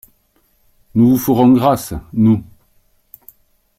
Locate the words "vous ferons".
1.11-1.51